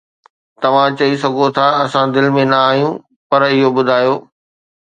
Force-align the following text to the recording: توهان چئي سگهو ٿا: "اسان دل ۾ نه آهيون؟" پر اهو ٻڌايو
توهان 0.61 0.89
چئي 0.99 1.15
سگهو 1.23 1.45
ٿا: 1.57 1.65
"اسان 1.83 2.05
دل 2.13 2.25
۾ 2.37 2.43
نه 2.51 2.57
آهيون؟" 2.69 2.93
پر 3.29 3.39
اهو 3.47 3.69
ٻڌايو 3.75 4.15